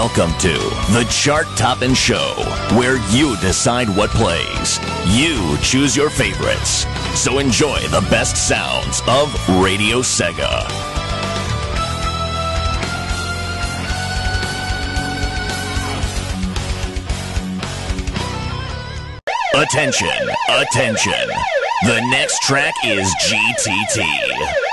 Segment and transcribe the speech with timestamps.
[0.00, 0.52] Welcome to
[0.92, 2.34] the Chart Toppin' Show,
[2.76, 4.78] where you decide what plays.
[5.08, 6.86] You choose your favorites.
[7.20, 10.64] So enjoy the best sounds of Radio Sega.
[19.56, 21.28] Attention, attention.
[21.82, 24.67] The next track is GTT.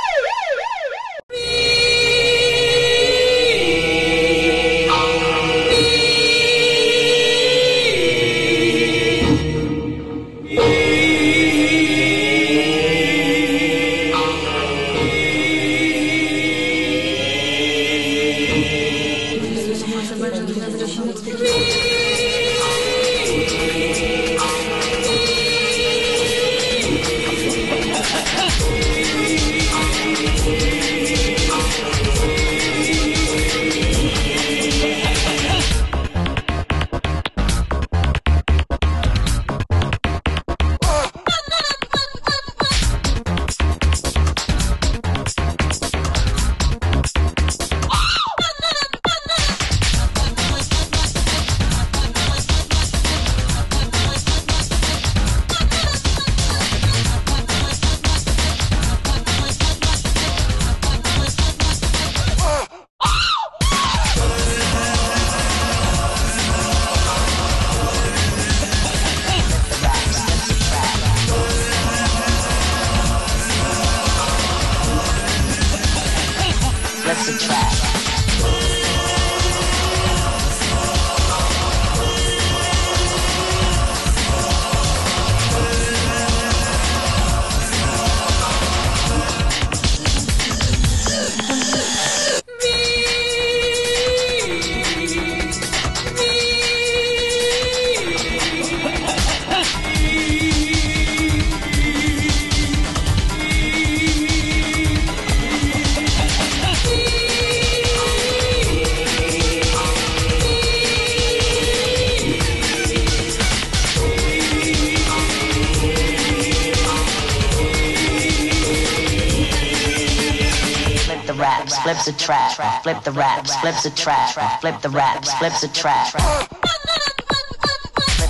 [122.85, 126.11] Flip the raps, flips a trap, flip the raps, flips a trap.
[126.11, 126.21] Flip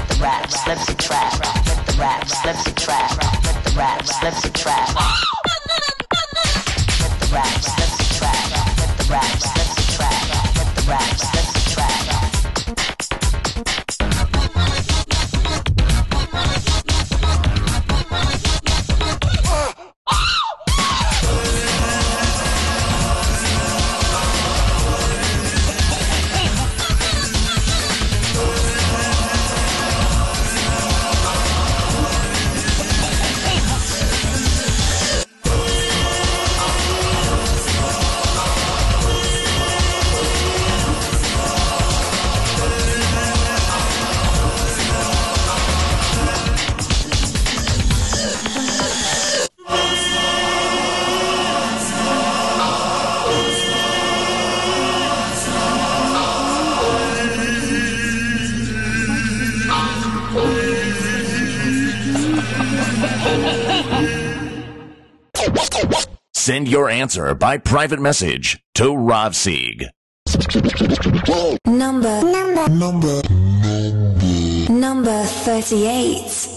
[0.08, 3.12] the raps, flips a trap, flip the raps, flips a trap,
[3.44, 5.35] flip the raps, flips a trap.
[66.56, 69.90] Send your answer by private message to Rob Sieg.
[71.68, 73.22] Number number number
[74.72, 76.55] number 38.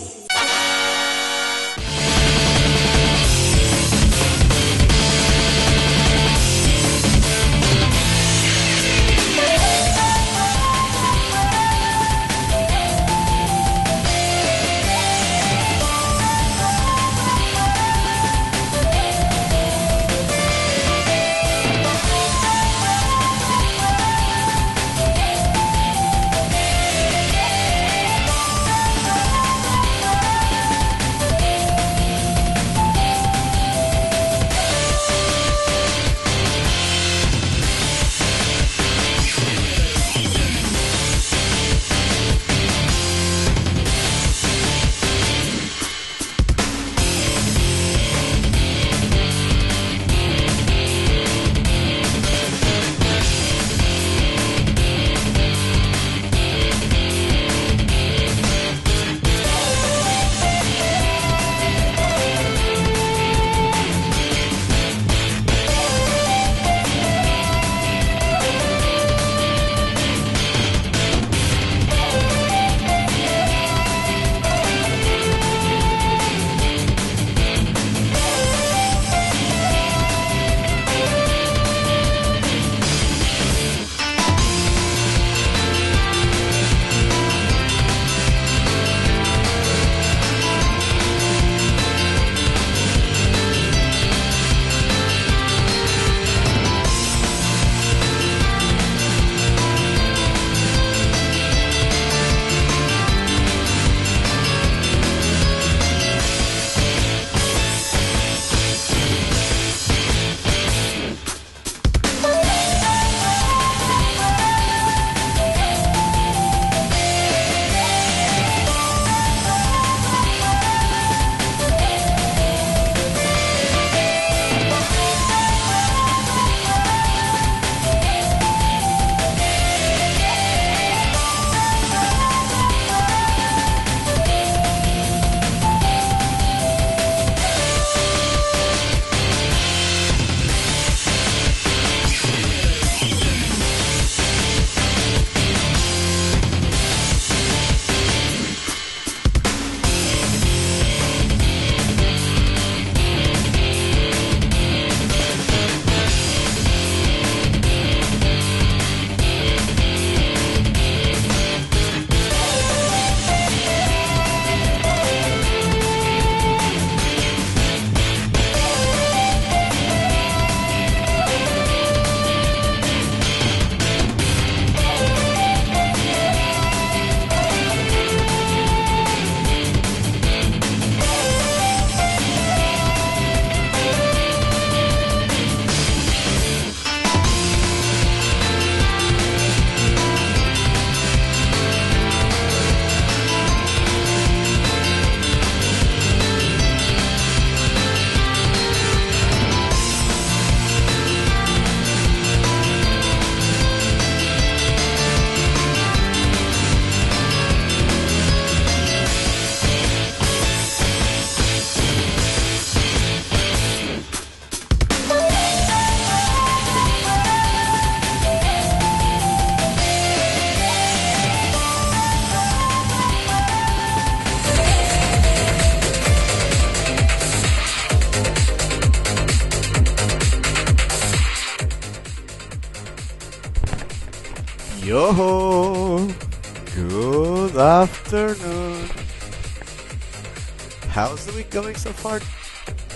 [241.39, 242.19] Week going so far?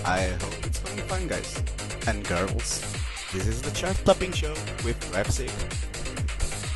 [0.04, 1.62] I hope it's going fine, guys
[2.08, 2.82] and girls.
[3.32, 4.50] This is the chart topping show
[4.82, 5.46] with Rapsic.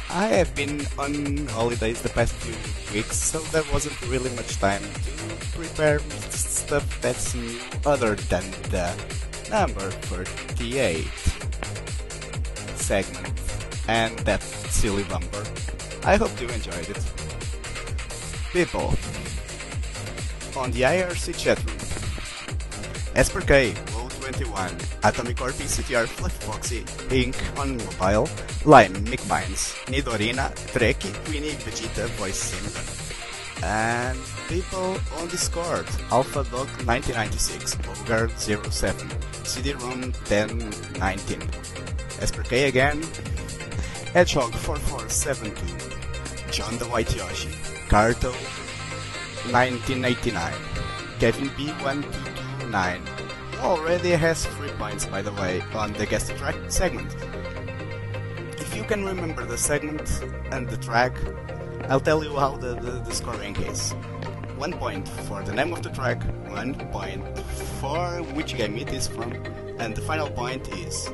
[0.08, 2.54] I have been on holidays the past few
[2.94, 5.10] weeks, so there wasn't really much time to
[5.58, 5.98] prepare
[6.30, 8.94] stuff that's new other than the
[9.50, 11.02] number 38
[12.78, 13.34] segment
[13.88, 14.40] and that
[14.70, 15.42] silly bumper.
[16.04, 17.02] I hope you enjoyed it.
[18.52, 18.94] People,
[20.56, 21.76] on the IRC chat room,
[23.14, 24.70] Esper K, Low 21,
[25.04, 28.28] Atomic Orb, CTR, Fluffy Foxy, Ink on mobile,
[28.64, 37.76] Lime, Mickbines, Nidorina, Treki, Queenie, Vegeta, Voice Sim, and people on Discord, Alpha Dog 1996,
[37.76, 39.10] Bogard 07,
[39.44, 41.42] CD-ROM 1019,
[42.20, 43.02] Esper K again,
[44.12, 47.50] Hedgehog 4472, John the White Yoshi,
[47.88, 48.34] Carto
[49.52, 50.54] 1989,
[51.18, 57.14] Kevin B1229 already has 3 points by the way on the guest track segment.
[58.58, 61.16] If you can remember the segment and the track,
[61.88, 63.92] I'll tell you how the, the, the scoring is.
[64.56, 67.38] 1 point for the name of the track, 1 point
[67.80, 69.32] for which game it is from,
[69.78, 71.06] and the final point is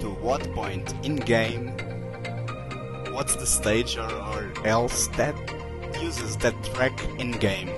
[0.00, 1.68] to what point in game,
[3.12, 5.34] what's the stage or, or else that
[6.02, 7.70] uses that track in game.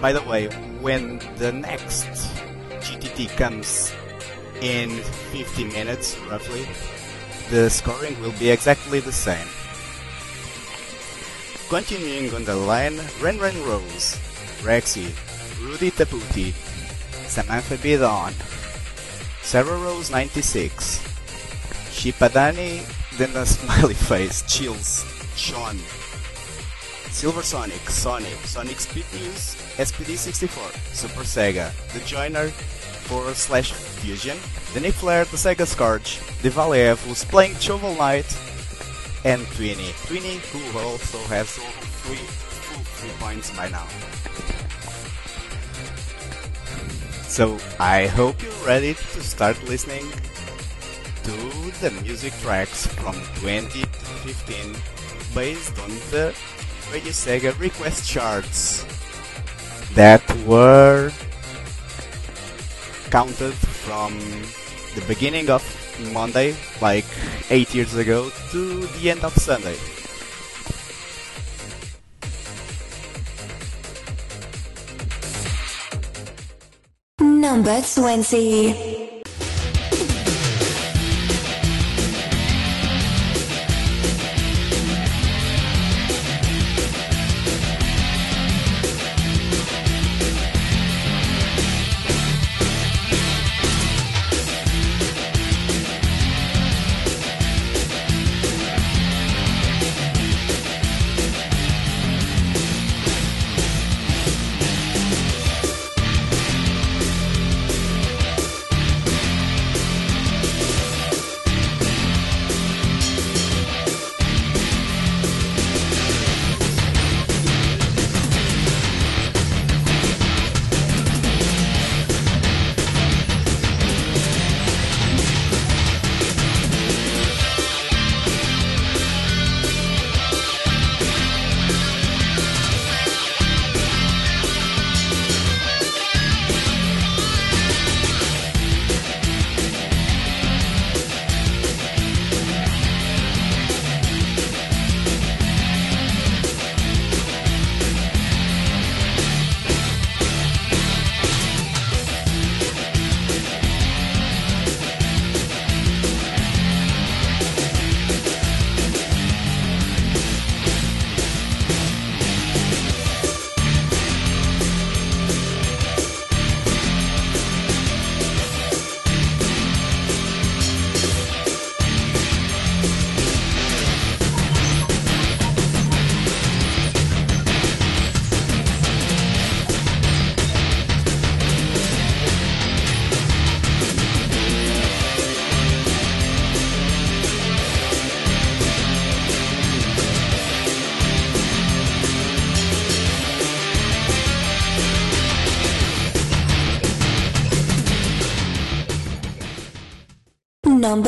[0.00, 0.48] By the way,
[0.80, 2.06] when the next
[2.80, 3.92] GTT comes
[4.60, 4.90] in
[5.32, 6.66] 50 minutes roughly,
[7.50, 9.46] the scoring will be exactly the same.
[11.68, 14.18] Continuing on the line, Ren Ren Rose,
[14.62, 15.12] Rexy,
[15.60, 16.52] Rudy Taputi,
[17.28, 18.32] Samantha Bidon,
[19.42, 20.98] Sarah Rose 96,
[21.90, 22.82] Shipadani,
[23.18, 25.04] then a smiley face, Chills,
[25.36, 25.78] Sean,
[27.10, 32.48] Silver Sonic, Sonic, Sonic Speed News, SPD64, Super Sega, The Joiner,
[33.10, 34.38] forward slash Fusion,
[34.72, 38.30] the Nick Flair, the Sega Scourge, the Valiev, who's playing Shovel Knight,
[39.24, 39.90] and Twinny.
[40.06, 41.50] Twinny, who also has
[42.02, 42.16] three,
[42.96, 43.86] three points by now.
[47.26, 50.08] So I hope you're ready to start listening
[51.24, 51.32] to
[51.80, 54.76] the music tracks from 2015
[55.34, 56.34] based on the
[56.92, 58.84] Radio Sega request charts
[59.94, 61.10] that were
[63.10, 64.18] counted from
[64.94, 65.62] the beginning of
[66.12, 67.04] Monday, like
[67.50, 69.76] 8 years ago, to the end of Sunday.
[77.20, 78.89] Number 20.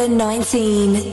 [0.09, 1.12] 19.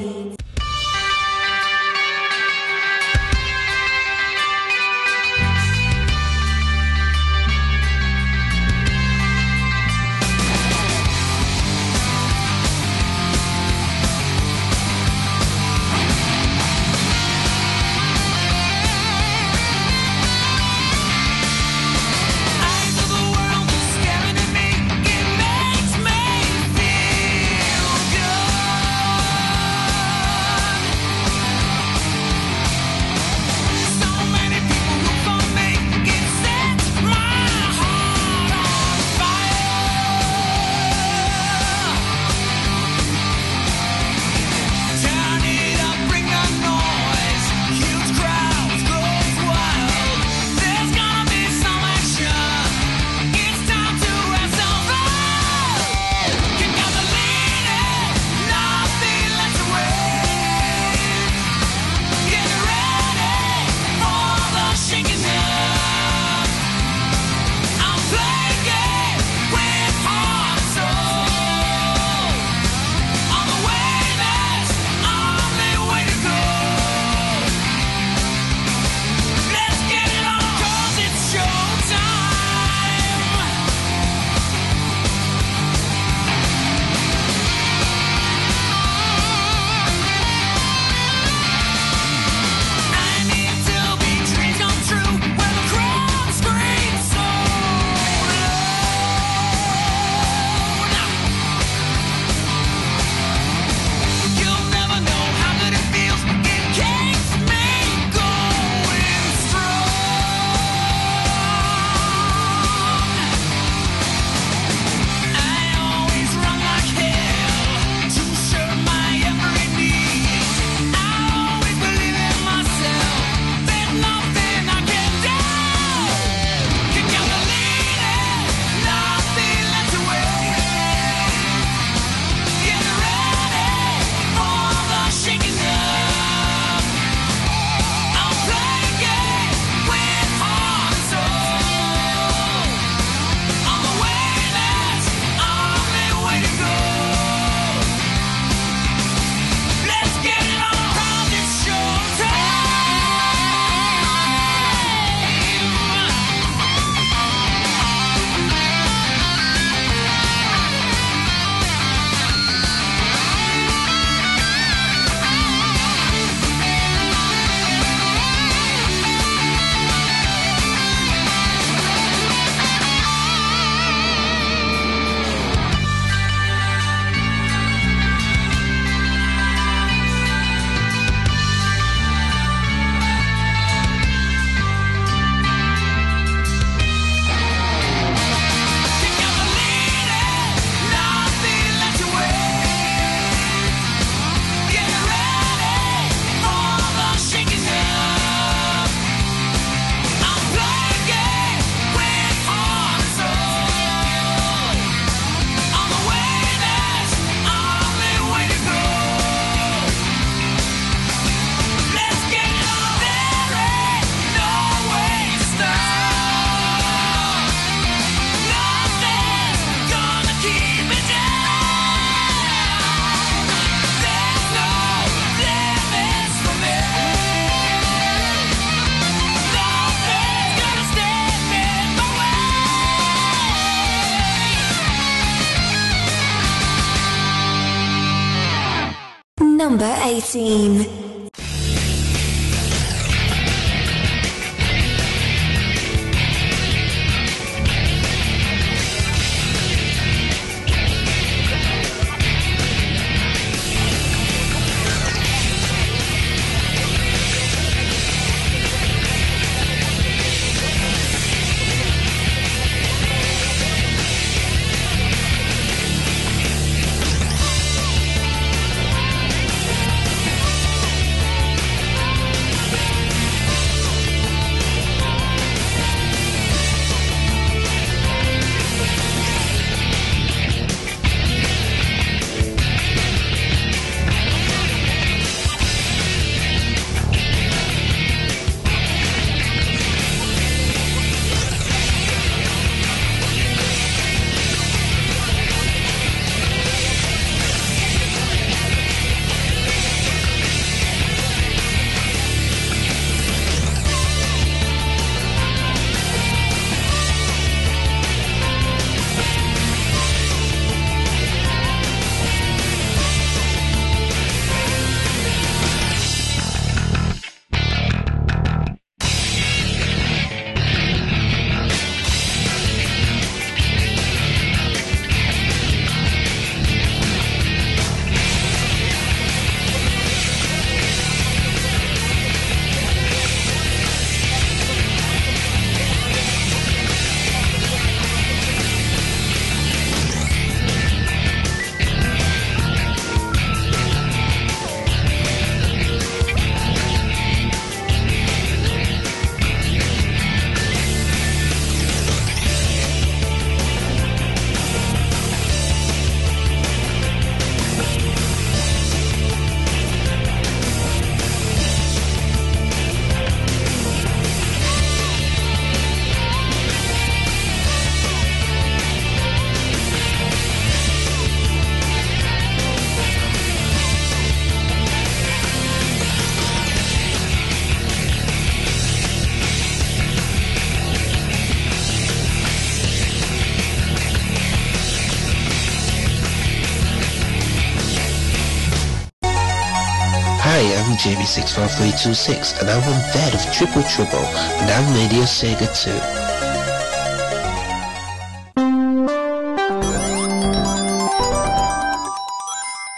[391.19, 394.25] JB65326 and I'm on that of Triple Triple
[394.59, 395.67] and I'm Radio Sega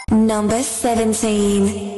[0.08, 0.16] 2.
[0.16, 1.91] Number 17.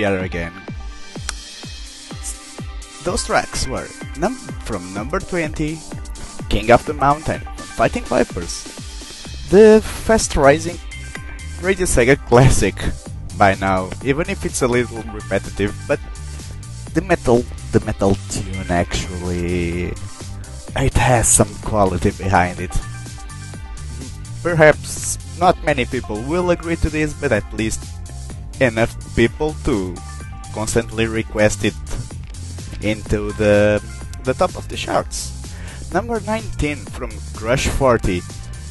[0.00, 0.52] Again.
[3.04, 5.78] Those tracks were num- from number 20,
[6.48, 7.40] King of the Mountain,
[7.76, 8.64] Fighting Vipers,
[9.50, 10.78] the fast rising
[11.60, 12.76] Radio Sega classic
[13.36, 16.00] by now, even if it's a little repetitive, but
[16.94, 19.92] the metal the metal tune actually
[20.76, 22.72] it has some quality behind it.
[24.42, 27.84] Perhaps not many people will agree to this, but at least
[28.60, 29.94] enough people to
[30.52, 31.74] constantly request it
[32.82, 33.82] into the
[34.24, 35.32] the top of the charts.
[35.92, 38.22] Number 19 from Crush 40,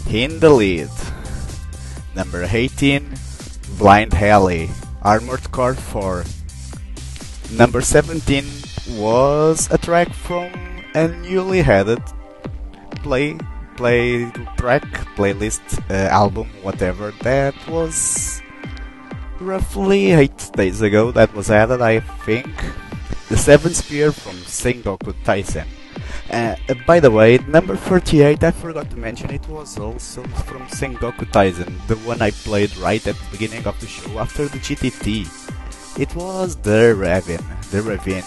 [0.09, 0.89] in the lead.
[2.15, 3.13] Number 18,
[3.77, 4.69] Blind Alley,
[5.01, 6.23] Armored Core 4.
[7.51, 8.45] Number 17
[8.97, 10.51] was a track from
[10.95, 12.01] a newly added
[13.03, 13.37] play
[13.75, 14.83] play track
[15.15, 18.41] playlist uh, album whatever that was
[19.41, 22.49] roughly 8 days ago that was added I think
[23.29, 25.67] the Seven Spear from Sengoku Taisen
[26.31, 31.25] uh, by the way, number 38, I forgot to mention, it was also from Sengoku
[31.31, 35.25] Taisen, the one I played right at the beginning of the show after the GTT.
[35.99, 38.23] It was The Raven, The Raven.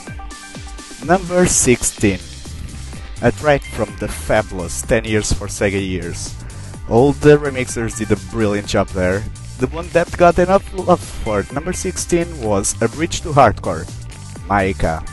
[1.07, 2.19] Number 16,
[3.23, 6.35] a track from the fabulous 10 Years for Sega Years.
[6.89, 9.23] All the remixers did a brilliant job there.
[9.63, 13.87] The one that got enough love for number 16 was A Bridge to Hardcore,
[14.51, 15.07] Maika.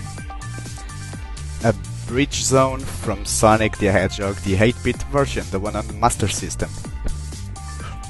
[1.64, 1.72] A
[2.08, 6.68] Bridge Zone from Sonic the Hedgehog, the 8-bit version, the one on the Master System.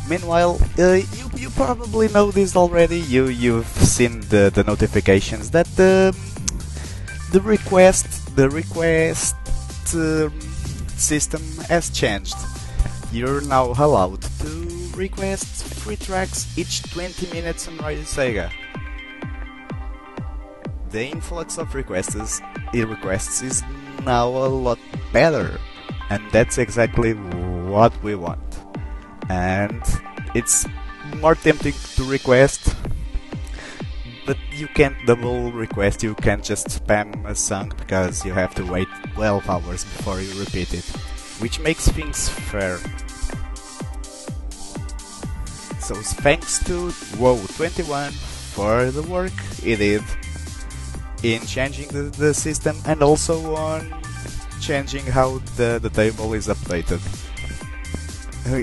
[0.10, 3.02] Meanwhile, uh, you, you probably know this already.
[3.02, 6.16] You you've seen the, the notifications that the
[7.34, 9.36] the request the request
[9.94, 10.32] um,
[10.96, 12.38] system has changed.
[13.12, 18.52] You're now allowed to request free tracks each 20 minutes on Radio Sega.
[20.92, 22.42] the influx of requests,
[22.76, 23.64] requests is
[24.06, 24.78] now a lot
[25.12, 25.60] better,
[26.12, 27.14] and that's exactly
[27.74, 28.60] what we want.
[29.30, 29.82] And
[30.36, 30.68] it's
[31.18, 32.76] more tempting to request,
[34.28, 36.04] but you can't double request.
[36.04, 40.40] You can't just spam a song because you have to wait 12 hours before you
[40.40, 40.86] repeat it,
[41.42, 42.78] which makes things fair.
[45.90, 48.14] So thanks to WoW21
[48.54, 50.04] for the work he did
[51.24, 53.92] in changing the, the system and also on
[54.62, 57.02] changing how the, the table is updated.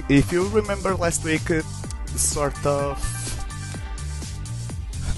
[0.09, 1.63] If you remember last week, uh,
[2.15, 2.95] sort of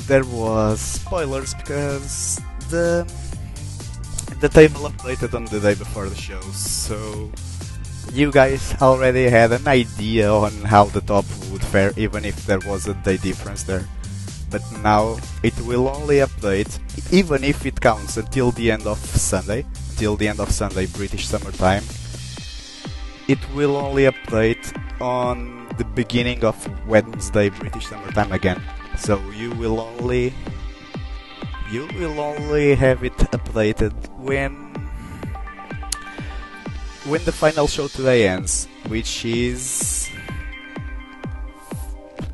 [0.07, 2.41] there was spoilers because
[2.71, 3.05] the
[4.41, 7.31] the table updated on the day before the show, so
[8.13, 12.61] you guys already had an idea on how the top would fare, even if there
[12.61, 13.87] wasn't a difference there.
[14.51, 16.79] But now it will only update,
[17.13, 19.67] even if it counts until the end of Sunday,
[19.97, 21.85] till the end of Sunday British Summer Time.
[23.29, 26.57] It will only update on the beginning of
[26.89, 28.63] Wednesday British Summer Time again.
[28.97, 30.33] So you will only
[31.71, 34.68] you will only have it updated when
[37.09, 40.11] when the final show today ends, which is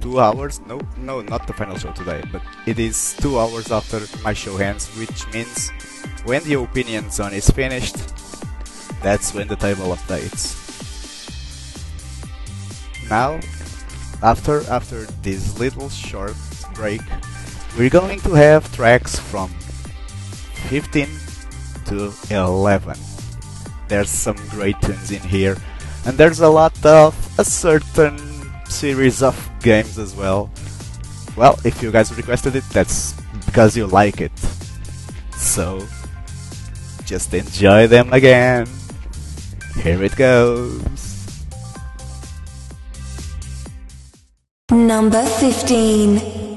[0.01, 0.61] two hours.
[0.67, 4.57] No, no, not the final show today, but it is two hours after my show
[4.59, 5.71] ends, which means
[6.25, 7.97] when the opinion zone is finished,
[9.01, 10.59] that's when the table updates.
[13.09, 13.39] Now,
[14.23, 16.35] after after this little short
[16.75, 17.03] break,
[17.79, 19.51] we're going to have tracks from
[20.67, 21.07] 15
[21.87, 23.14] to 11.
[23.89, 25.57] There's some great tunes in here,
[26.07, 28.19] and there's a lot of a certain
[28.69, 30.51] series of games as well.
[31.37, 33.15] Well, if you guys requested it, that's
[33.47, 34.33] because you like it.
[35.37, 35.87] So,
[37.05, 38.67] just enjoy them again.
[39.83, 41.15] Here it goes.
[44.71, 46.54] Number 15.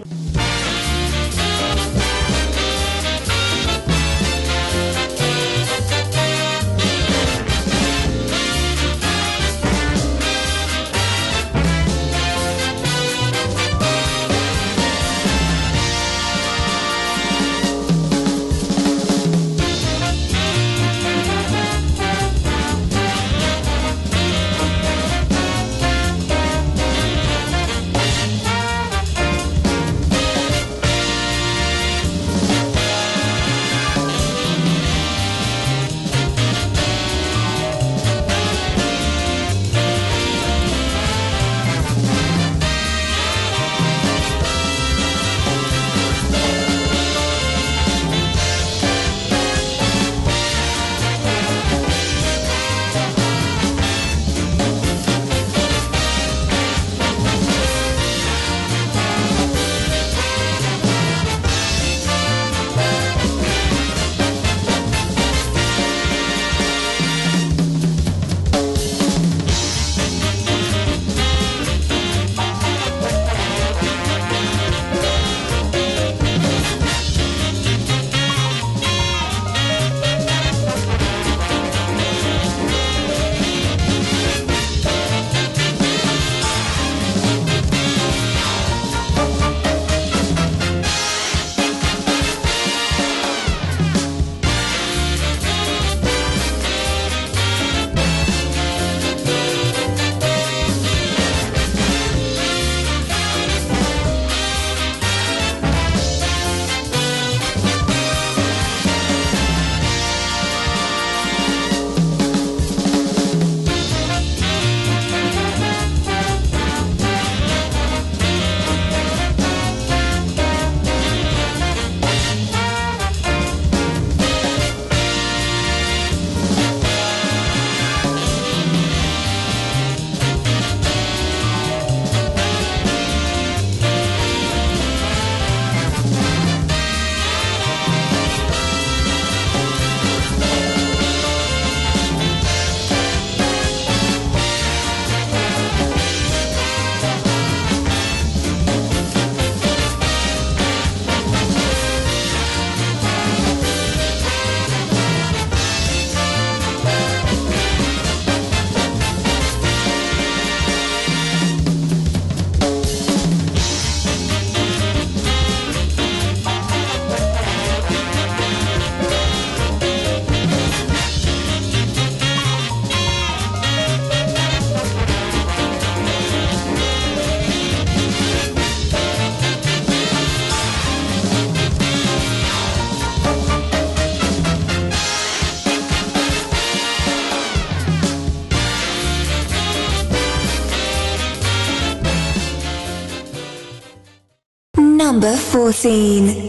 [195.58, 196.47] 14.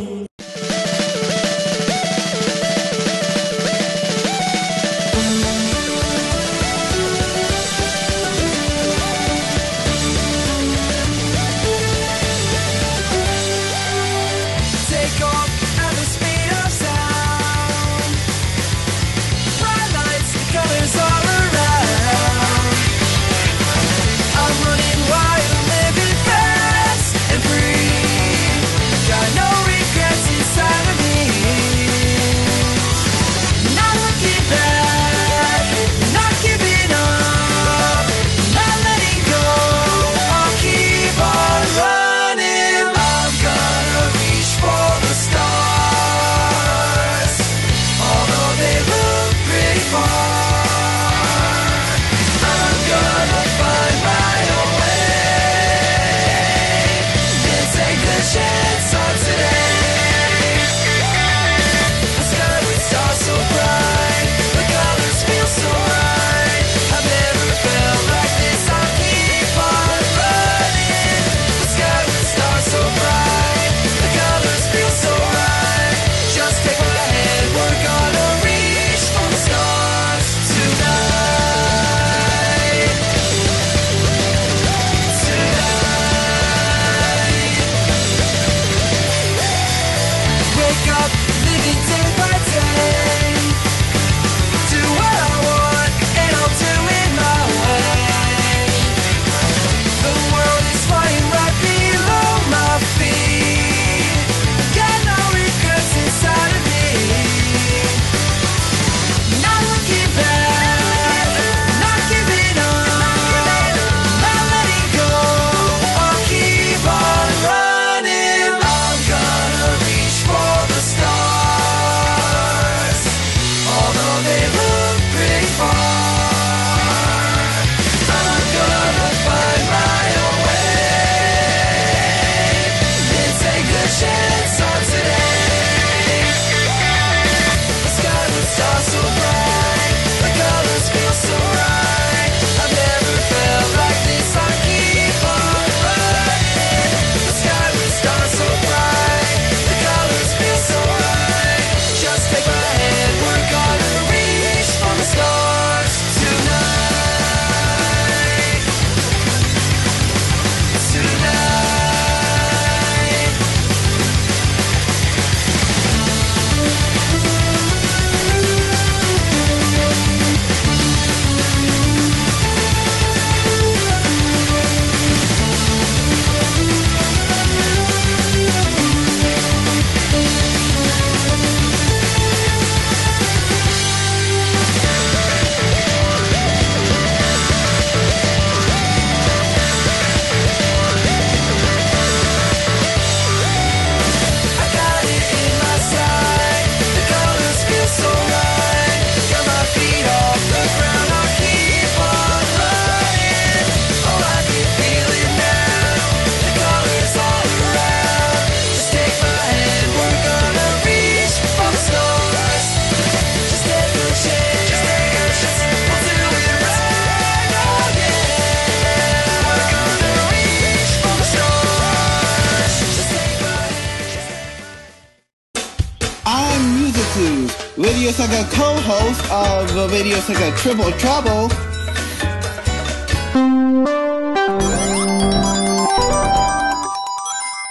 [230.61, 231.49] Triple Trouble.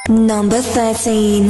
[0.08, 1.47] Number 13.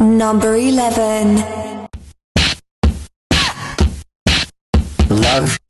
[0.00, 1.44] Number 11.
[5.10, 5.69] Love.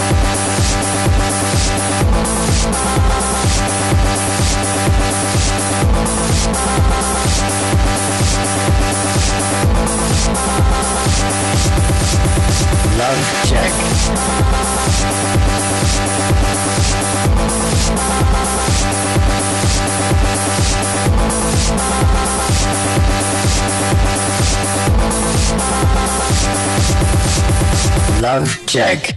[28.21, 29.15] Love check.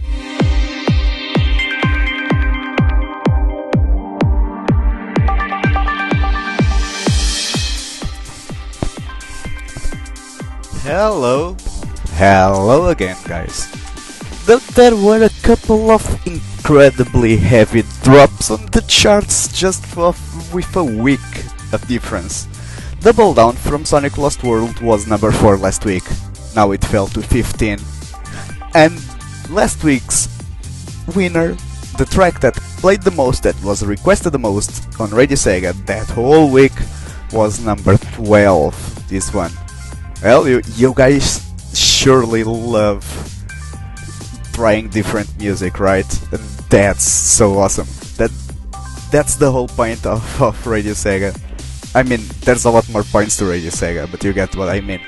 [10.85, 11.57] Hello.
[12.13, 13.65] Hello again, guys.
[14.45, 20.13] Though there were a couple of incredibly heavy drops on the charts just for,
[20.53, 21.19] with a week
[21.73, 22.47] of difference.
[22.99, 26.03] Double Down from Sonic Lost World was number 4 last week.
[26.55, 27.79] Now it fell to 15.
[28.75, 28.93] And
[29.49, 30.29] last week's
[31.15, 31.55] winner,
[31.97, 36.05] the track that played the most, that was requested the most on Radio Sega that
[36.11, 36.77] whole week,
[37.33, 39.09] was number 12.
[39.09, 39.51] This one.
[40.23, 43.03] Well, you, you guys surely love
[44.53, 46.07] trying different music, right?
[46.31, 47.87] And that's so awesome.
[48.17, 48.31] That
[49.11, 51.37] that's the whole point of, of Radio Sega.
[51.93, 54.81] I mean, there's a lot more points to Radio Sega, but you get what I
[54.81, 55.01] mean.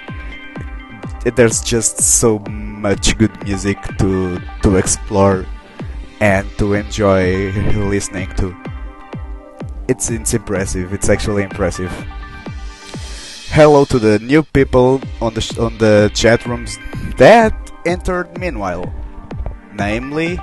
[1.36, 5.46] There's just so much good music to to explore
[6.20, 7.52] and to enjoy
[7.90, 8.56] listening to.
[9.88, 10.94] It's it's impressive.
[10.94, 11.92] It's actually impressive
[13.58, 16.78] hello to the new people on the sh- on the chat rooms
[17.18, 18.86] that entered meanwhile,
[19.74, 20.38] namely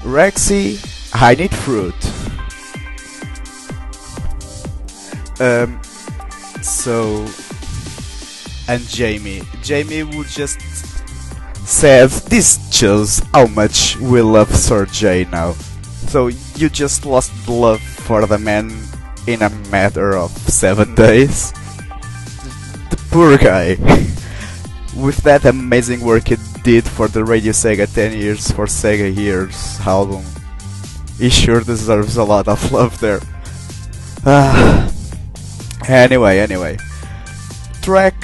[0.00, 0.80] Rexy,
[1.12, 1.92] I need fruit.
[5.36, 5.76] Um,
[6.64, 7.28] so
[8.72, 10.58] and Jamie, Jamie would just
[11.68, 15.52] said this shows how much we love Sir J now.
[16.08, 18.72] So you just lost love for the man
[19.26, 21.52] in a matter of seven days
[23.14, 23.78] poor guy.
[24.98, 29.78] With that amazing work he did for the Radio Sega 10 years for Sega Years
[29.86, 30.24] album,
[31.16, 33.20] he sure deserves a lot of love there.
[34.26, 34.90] Ah.
[35.86, 36.76] anyway, anyway.
[37.82, 38.18] Track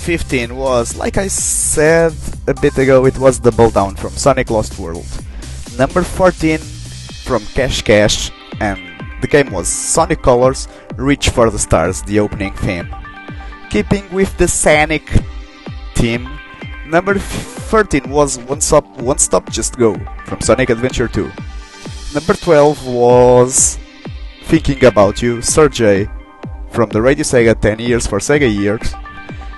[0.00, 2.14] 15 was, like I said
[2.46, 5.04] a bit ago, it was Double Down from Sonic Lost World.
[5.76, 8.80] Number 14 from Cash Cash, and
[9.20, 12.88] the game was Sonic Colors Reach for the Stars, the opening theme.
[13.70, 15.10] Keeping with the Sonic
[15.94, 16.28] theme,
[16.86, 19.94] number 13 was One Stop, One Stop Just Go
[20.24, 21.30] from Sonic Adventure 2.
[22.14, 23.78] Number 12 was
[24.44, 26.08] Thinking About You, Sergey
[26.70, 28.94] from the Radio Sega 10 Years for Sega Years.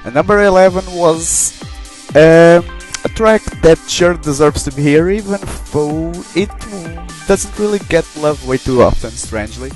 [0.05, 1.63] And number 11 was
[2.17, 2.65] um,
[3.05, 5.39] a track that sure deserves to be here, even
[5.73, 6.51] though it
[7.29, 9.71] doesn't really get love way too often, strangely.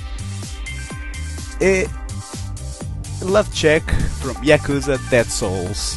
[1.61, 1.87] Eh,
[3.25, 3.83] Love Check
[4.21, 5.97] from Yakuza Dead Souls.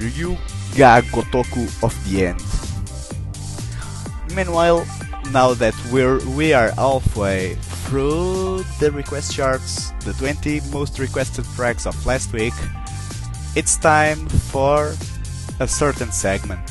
[0.00, 2.40] Ryuga Gotoku of the End.
[4.34, 4.86] Meanwhile,
[5.32, 11.86] now that we're we are halfway through the request charts, the 20 most requested tracks
[11.86, 12.54] of last week,
[13.54, 14.94] it's time for
[15.60, 16.64] a certain segment.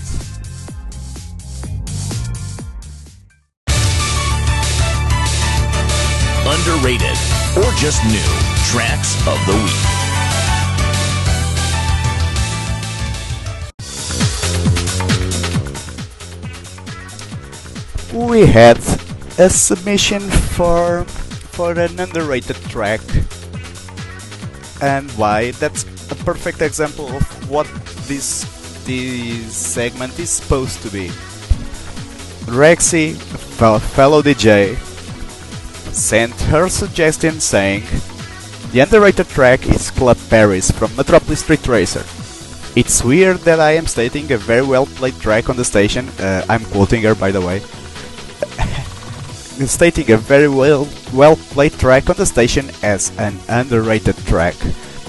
[6.44, 8.32] Underrated or just new
[8.72, 10.02] tracks of the week.
[18.14, 18.78] we had
[19.40, 20.20] a submission
[20.56, 21.04] for
[21.56, 23.02] for an underrated track.
[24.82, 25.52] And why?
[25.52, 27.68] That's a perfect example of what
[28.08, 28.44] this
[28.86, 31.08] this segment is supposed to be.
[32.52, 33.16] Rexy,
[33.96, 34.76] fellow DJ,
[35.94, 37.84] sent her suggestion saying
[38.72, 42.06] the underrated track is Club Paris from Metropolis Street Racer.
[42.74, 46.08] It's weird that I am stating a very well played track on the station.
[46.20, 47.60] Uh, I'm quoting her, by the way.
[49.68, 54.56] stating a very well well played track on the station as an underrated track.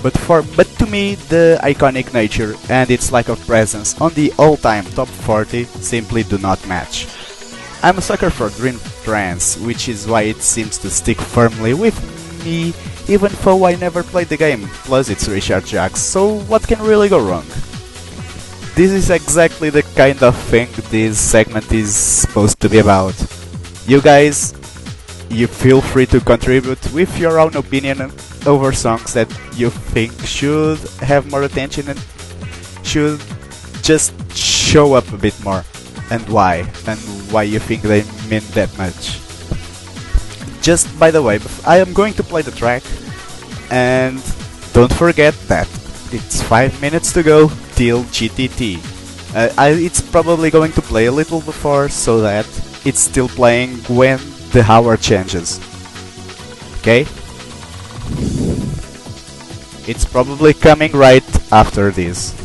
[0.02, 4.32] But for but to me the iconic nature and its lack of presence on the
[4.38, 7.06] all-time top 40 simply do not match.
[7.82, 11.98] I'm a sucker for Dream Trance, which is why it seems to stick firmly with
[12.44, 12.72] me
[13.08, 17.08] even though I never played the game, plus it's Richard Jacques, so what can really
[17.08, 17.44] go wrong?
[18.74, 23.14] This is exactly the kind of thing this segment is supposed to be about.
[23.86, 24.54] You guys,
[25.28, 28.12] you feel free to contribute with your own opinion
[28.46, 32.00] over songs that you think should have more attention and
[32.82, 33.20] should
[33.82, 35.64] just show up a bit more
[36.12, 37.00] and why and
[37.32, 39.16] why you think they mean that much.
[40.60, 42.84] Just by the way, I am going to play the track
[43.70, 44.20] and
[44.76, 45.66] don't forget that
[46.12, 48.76] it's 5 minutes to go till GTT.
[49.34, 52.44] Uh, I, it's probably going to play a little before so that
[52.84, 54.20] it's still playing when
[54.52, 55.58] the hour changes.
[56.80, 57.08] Okay?
[59.88, 62.36] It's probably coming right after this.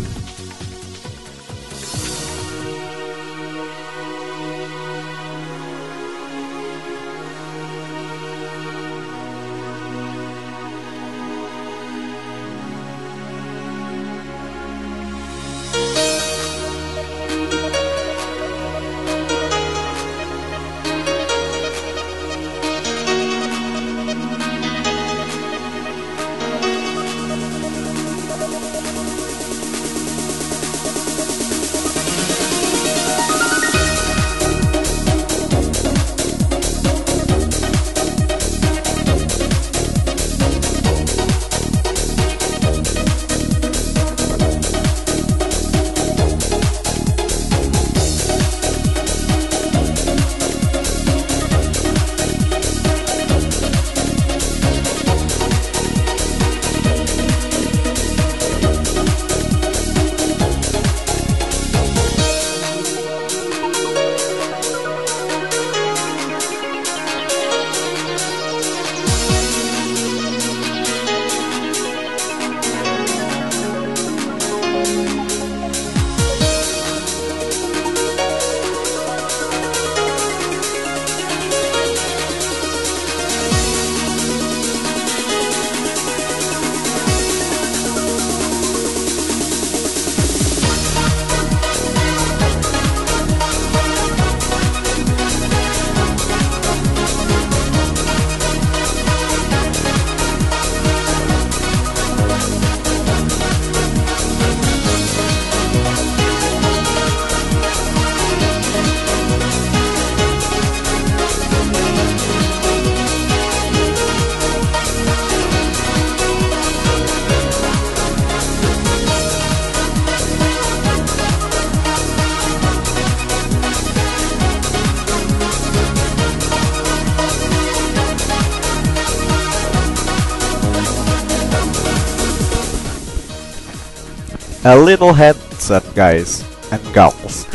[134.67, 136.43] A little heads up, guys
[136.75, 137.47] and gals.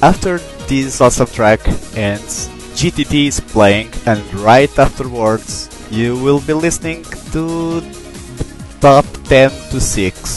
[0.00, 1.60] After this awesome track
[1.92, 7.04] ends, GTT is playing, and right afterwards, you will be listening
[7.36, 7.84] to
[8.80, 10.33] top 10 to 6.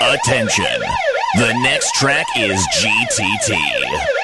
[0.00, 0.80] Attention.
[1.38, 4.15] The next track is GTT.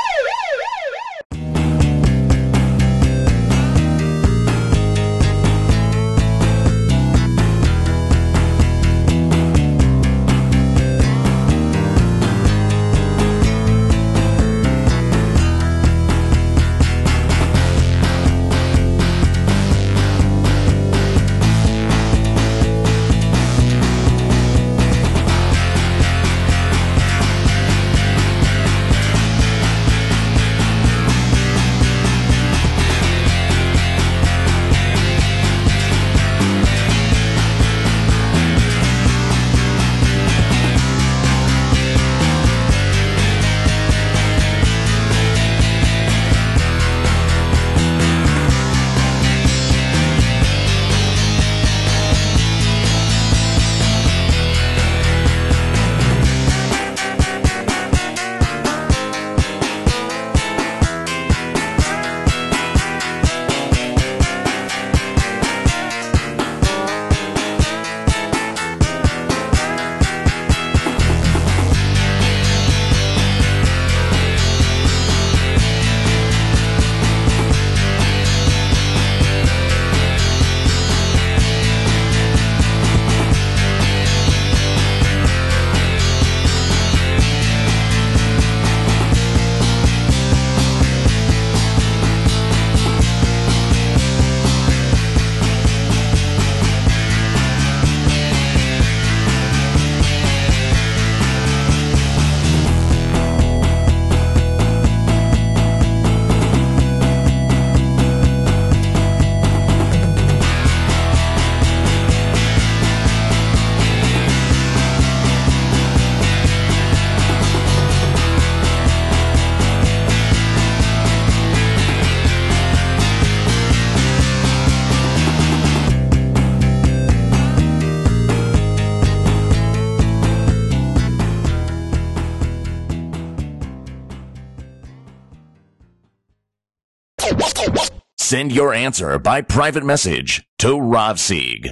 [138.53, 141.71] Your answer by private message to Rob Sieg.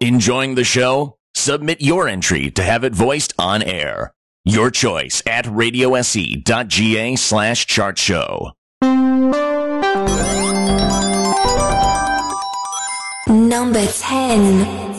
[0.00, 1.16] Enjoying the show?
[1.34, 4.12] Submit your entry to have it voiced on air.
[4.44, 8.52] Your choice at radiose.ga slash chart show.
[13.26, 14.89] Number 10.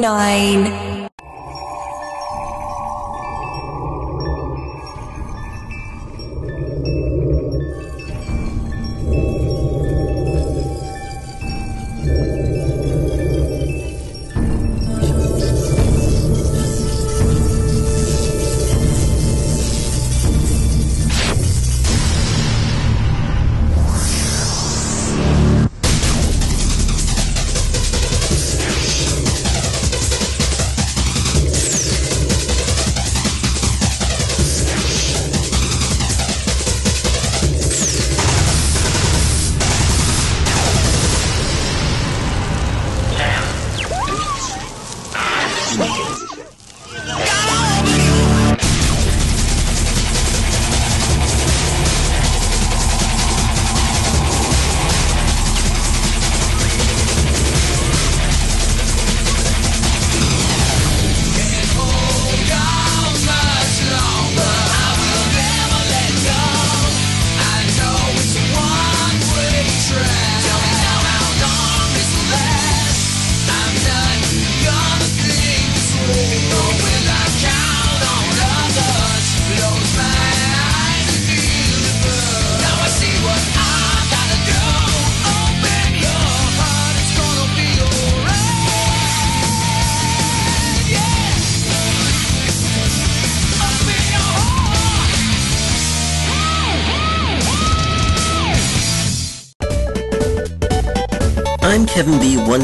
[0.00, 0.79] Number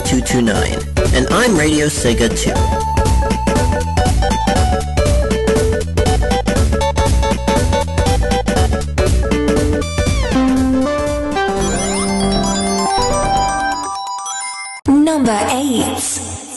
[0.06, 2.52] B1229, and I'm Radio Sega 2.
[14.92, 16.55] Number 8.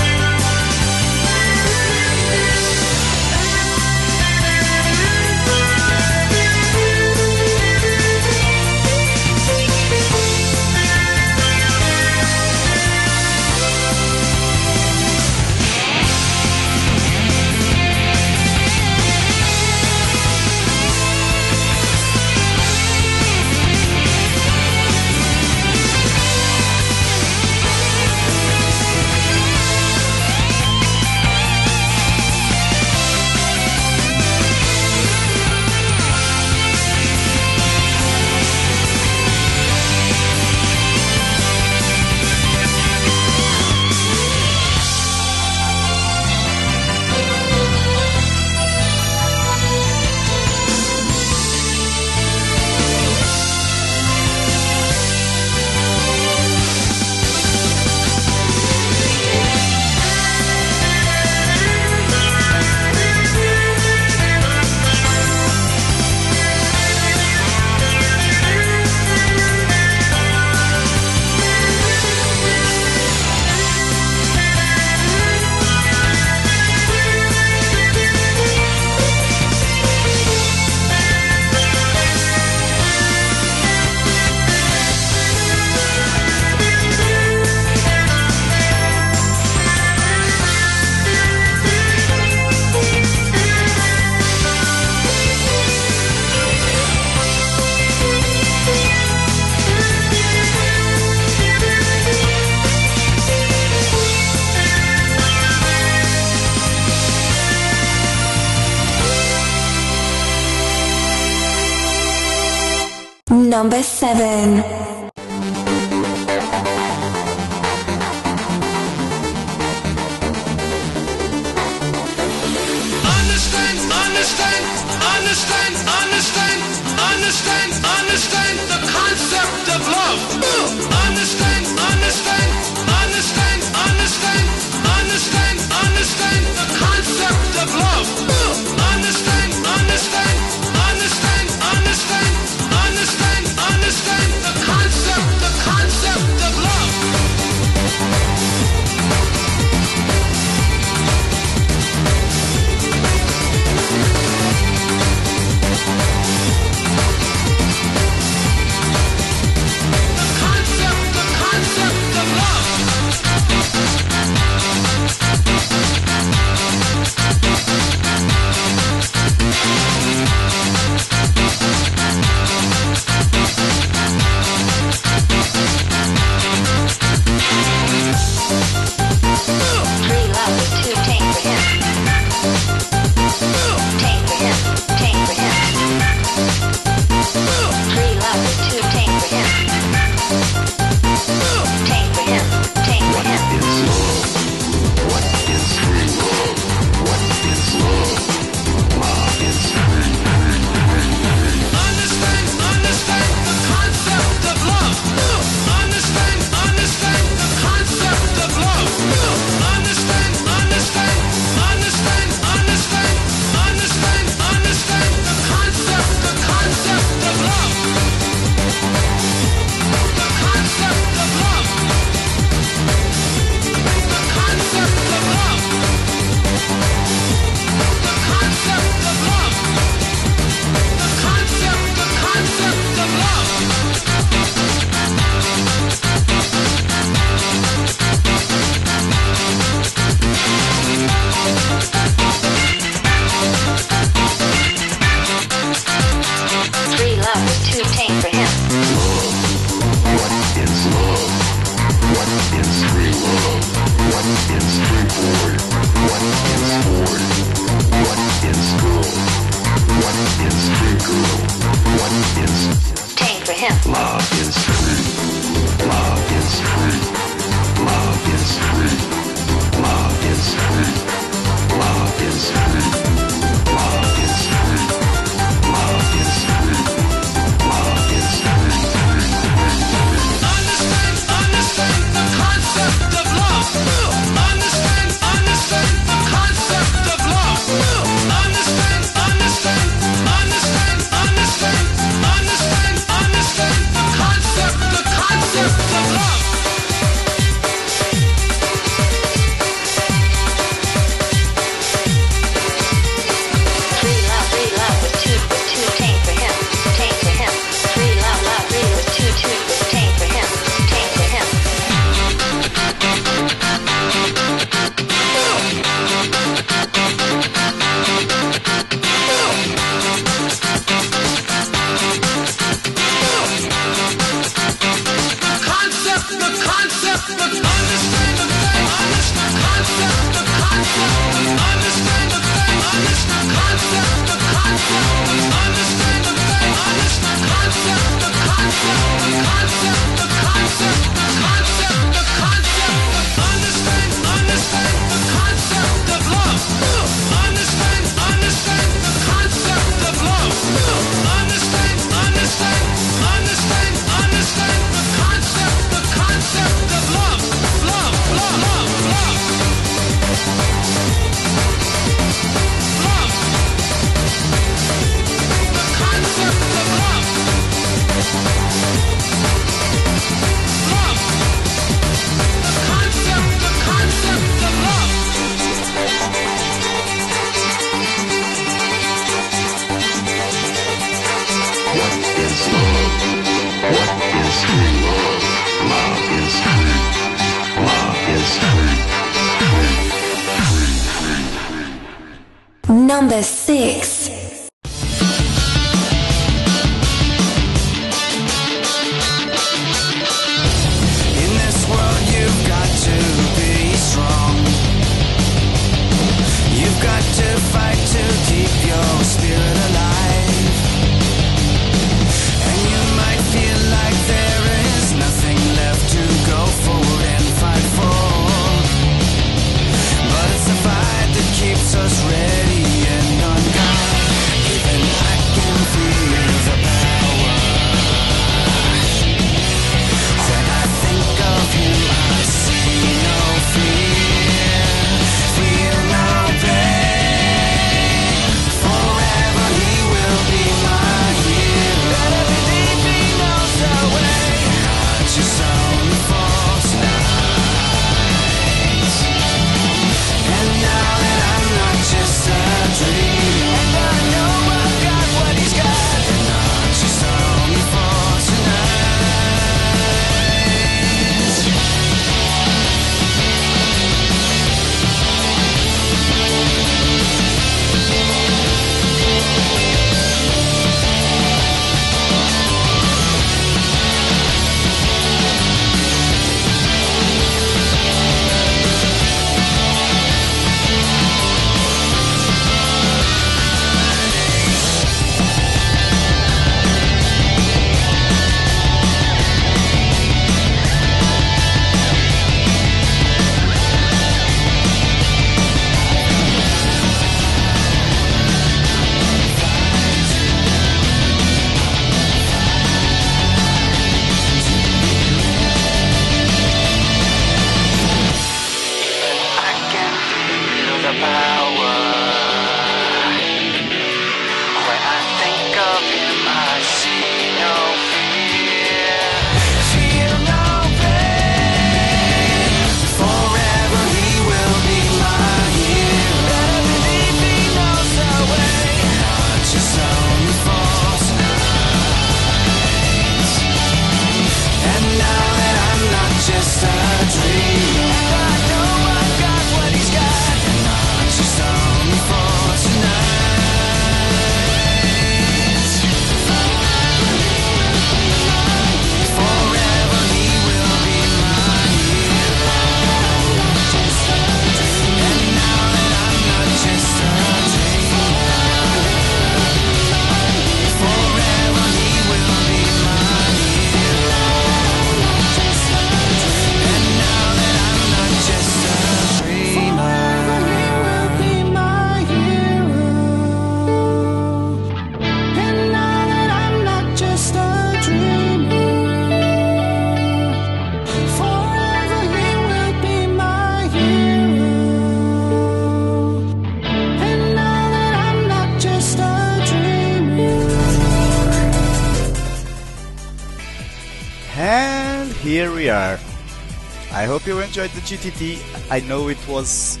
[598.08, 598.56] GTT.
[598.90, 600.00] I know it was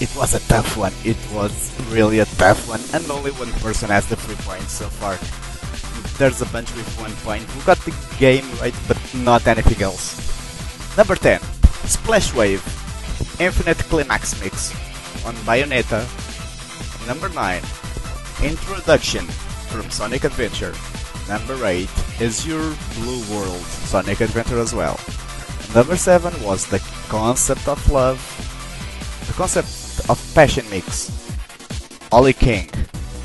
[0.00, 0.94] it was a tough one.
[1.02, 4.86] It was really a tough one, and only one person has the three points so
[4.86, 5.18] far.
[6.14, 7.90] There's a bunch with one point who got the
[8.22, 8.94] game right, but
[9.26, 10.14] not anything else.
[10.96, 11.40] Number 10,
[11.90, 12.62] Splash Wave,
[13.42, 14.70] Infinite Climax Mix
[15.26, 16.06] on Bayonetta.
[17.08, 17.62] Number 9,
[18.46, 19.26] Introduction
[19.66, 20.74] from Sonic Adventure.
[21.26, 21.90] Number 8,
[22.22, 25.00] Azure Blue World, Sonic Adventure as well.
[25.74, 26.78] Number 7 was the
[27.10, 28.22] concept of love,
[29.26, 29.66] the concept
[30.08, 31.10] of passion mix,
[32.12, 32.70] Ollie King.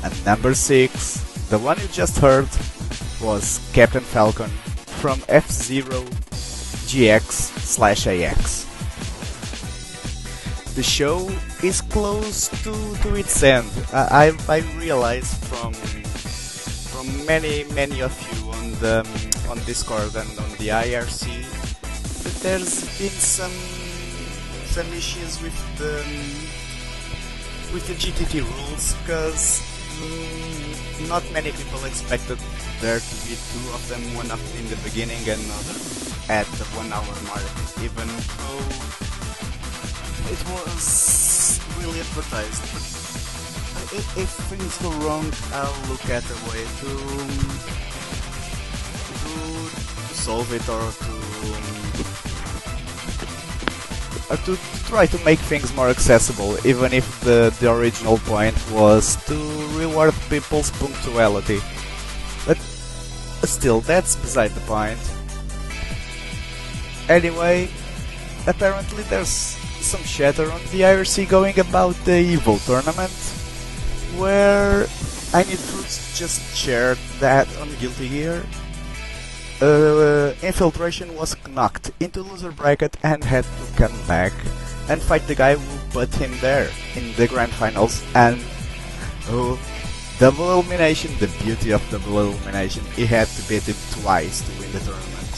[0.02, 2.48] And number 6, the one you just heard,
[3.22, 4.50] was Captain Falcon
[4.98, 6.02] from F-Zero
[6.90, 7.22] GX
[7.62, 8.66] slash AX.
[10.74, 11.30] The show
[11.62, 13.70] is close to, to its end.
[13.92, 19.06] I, I, I realize from from many many of you on the
[19.48, 21.28] on Discord and on the IRC
[22.26, 23.52] that there's been some
[24.76, 26.04] some issues with the
[27.72, 29.64] with the GTT rules because
[29.96, 32.36] mm, not many people expected
[32.84, 35.76] there to be two of them, one in the beginning and another
[36.28, 37.48] at the one hour mark,
[37.80, 38.68] even though
[40.28, 42.60] it was really advertised.
[43.96, 45.24] If, if things go wrong,
[45.56, 46.90] I'll look at a way to
[49.24, 49.32] to
[50.12, 51.75] solve it or to
[54.34, 59.34] to try to make things more accessible, even if the, the original point was to
[59.78, 61.60] reward people's punctuality.
[62.46, 62.58] But
[63.46, 64.98] still, that's beside the point.
[67.08, 67.70] Anyway,
[68.46, 73.14] apparently there's some chatter on the IRC going about the Evo tournament,
[74.18, 74.86] where
[75.32, 78.44] I Need Fruits just shared that on Guilty Gear.
[79.60, 84.32] Uh, Infiltration was knocked into loser bracket and had to come back
[84.90, 88.38] and fight the guy who put him there in the grand finals and
[89.30, 89.58] oh
[90.18, 94.70] double elimination the beauty of double elimination he had to beat him twice to win
[94.72, 95.34] the tournament.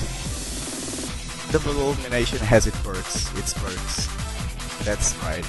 [1.52, 4.08] Double elimination has its perks its perks.
[4.84, 5.46] That's right.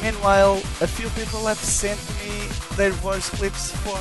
[0.00, 2.46] Meanwhile a few people have sent me
[2.76, 3.98] their voice clips for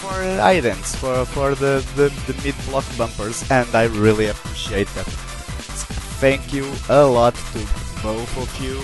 [0.00, 4.88] for uh, items for for the the, the mid block bumpers and I really appreciate
[4.94, 5.06] that
[6.20, 7.60] thank you a lot to
[8.02, 8.78] both of you,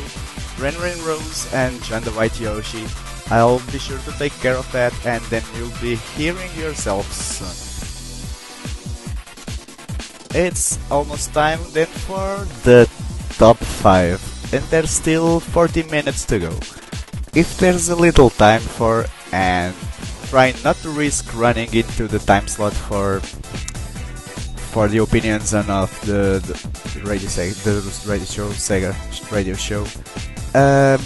[0.58, 2.84] Ren Ren Rose and John the White Yoshi.
[3.30, 7.54] I'll be sure to take care of that and then you'll be hearing yourself soon.
[10.34, 12.88] It's almost time then for the
[13.38, 16.52] top 5 and there's still 40 minutes to go.
[17.34, 19.74] If there's a little time for and
[20.32, 23.20] try not to risk running into the time slot for
[24.72, 26.56] for the opinions and of the, the
[27.04, 28.96] radio Sega, the radio show Sega
[29.28, 29.84] radio show.
[30.56, 30.96] Um,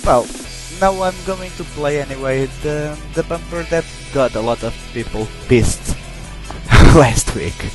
[0.00, 0.24] well,
[0.80, 3.84] now I'm going to play anyway the the bumper that
[4.14, 5.94] got a lot of people pissed
[6.96, 7.68] last week.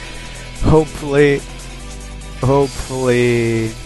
[0.65, 1.38] Hopefully,
[2.41, 3.77] hopefully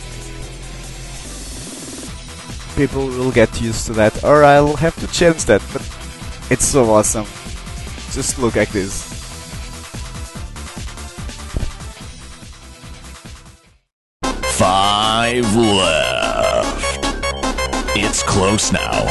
[2.78, 5.62] people will get used to that, or I'll have to change that.
[5.74, 5.82] But
[6.52, 7.26] it's so awesome.
[8.12, 9.04] Just look at this.
[14.58, 17.00] Five left.
[17.98, 19.06] It's close now.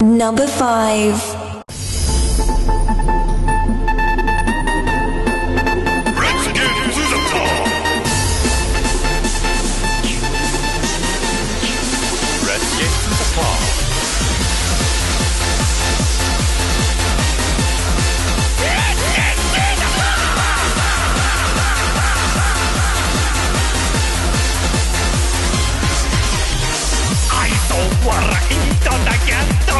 [0.00, 1.41] Number 5.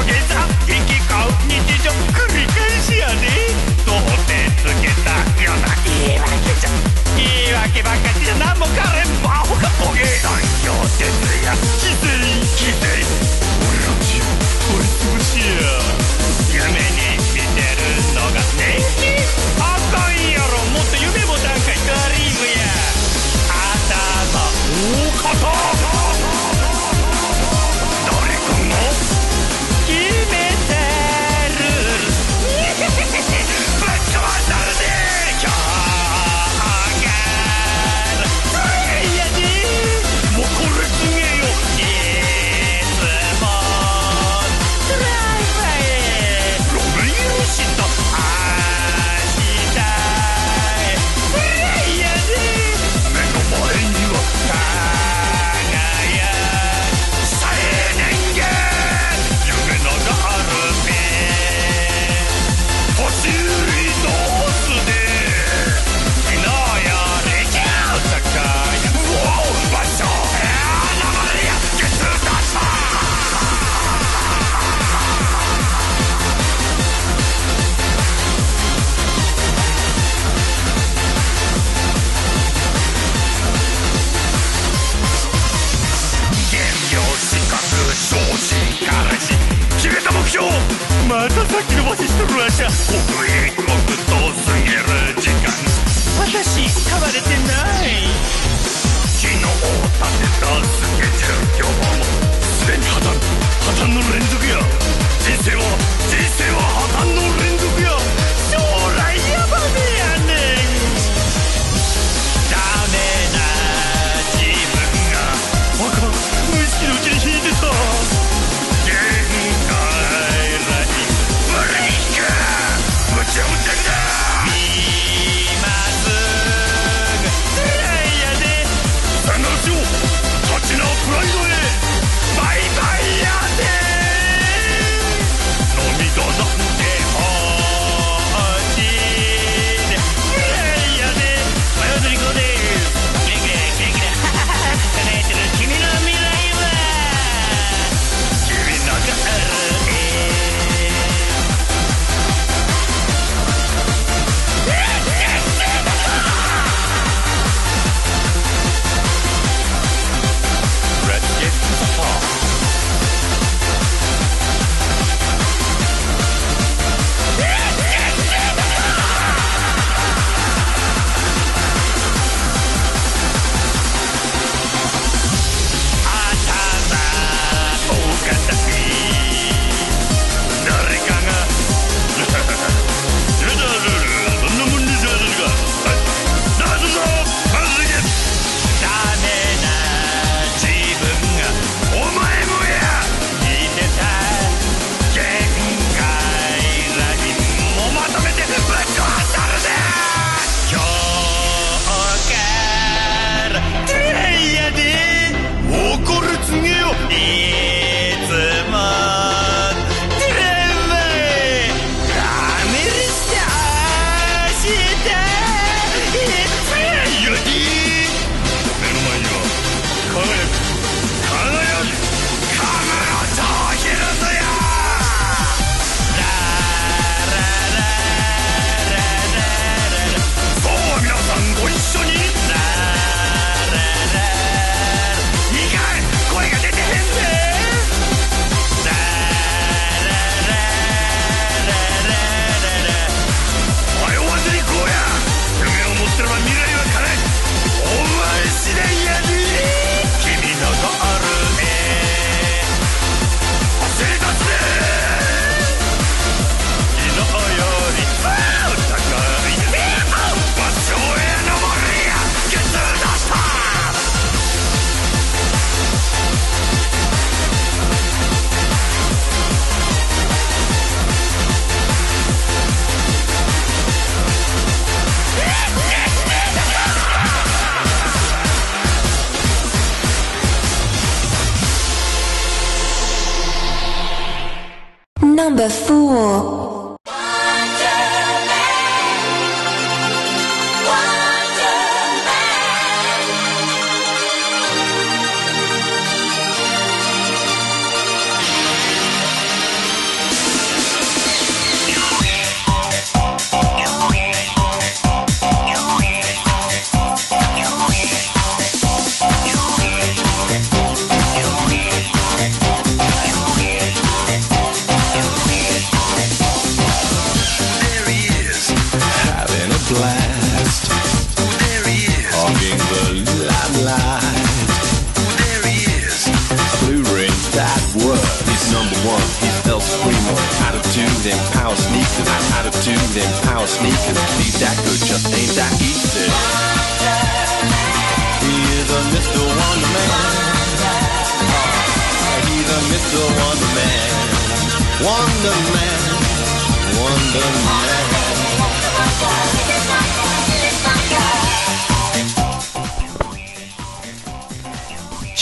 [0.03, 0.35] 土下座」
[0.67, 1.55] 「行き交う日
[1.85, 3.55] 常繰り返しやで」
[3.87, 5.11] 「どうせつけた。
[5.43, 5.69] ような。
[5.85, 6.27] 言い訳
[6.61, 6.71] じゃ」
[7.17, 9.23] 「言い訳ばっかしじゃ何もかれん。
[9.23, 10.33] バホかボケ」「残
[10.65, 11.05] 業徹
[11.45, 12.11] 夜否定
[12.57, 13.22] 否定」「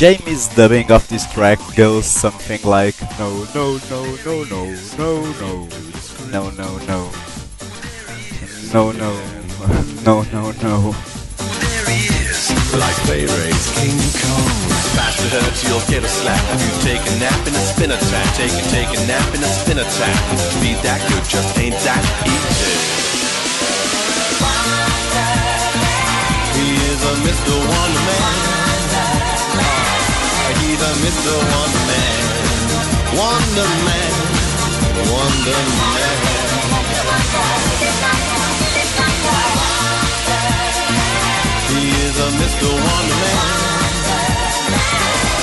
[0.00, 5.60] Jamie's dubbing of this track goes something like no no no no no no no
[6.32, 7.10] no no
[8.72, 9.12] no no
[10.00, 10.94] no no no no
[12.80, 14.56] like they raise King Kong
[14.96, 18.36] Faster hurt you'll get a slap If you take a nap in a spin attack
[18.36, 20.16] Take a take a nap in a spin attack
[20.64, 22.72] Be that you just ain't that easy
[26.56, 27.52] He is a Mr.
[27.68, 28.69] Wonder Man
[30.76, 31.34] the Mr.
[31.34, 32.22] One Man,
[33.18, 34.12] Wonder Man,
[35.10, 36.20] Wonder Man.
[41.70, 42.70] He is a Mr.
[42.70, 43.38] Wonder Man.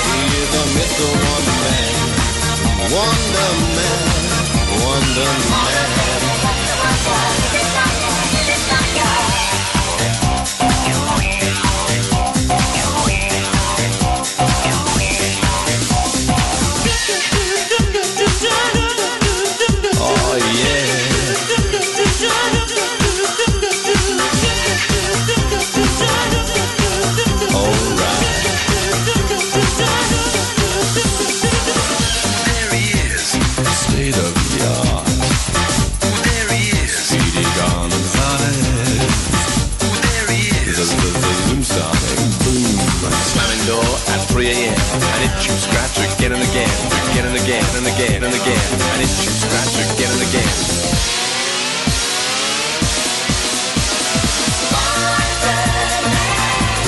[0.08, 1.06] He is a Mr.
[1.24, 1.92] Wonder Man,
[2.94, 4.00] Wonder Man,
[4.84, 5.78] Wonder Man.
[49.00, 50.54] It you scratch again and again.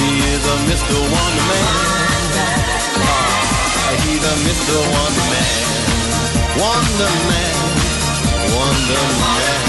[0.01, 0.97] He is a Mr.
[0.99, 1.67] Wonder Man.
[2.99, 4.75] Ah, he's a Mr.
[4.91, 5.55] Wonder Man.
[6.59, 7.55] Wonder Man.
[8.59, 9.61] Wonder Man.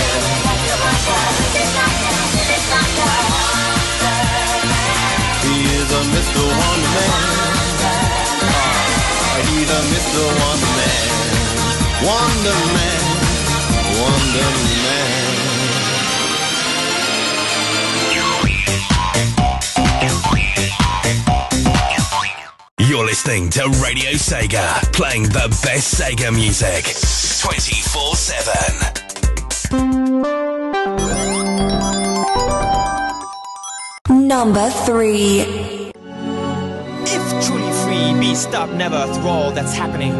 [5.46, 6.42] He is a Mr.
[6.42, 7.12] Wonder Man.
[8.42, 10.22] Ah, he's a Mr.
[10.42, 10.81] Wonder Man.
[12.04, 13.02] Wonder Man.
[14.02, 14.50] Wonder
[14.82, 16.42] Man.
[22.80, 26.84] You're listening to Radio Sega, playing the best Sega music
[27.42, 29.82] 24 7.
[34.28, 35.42] Number 3.
[37.04, 40.14] If truly free, be stopped never through all that's happening.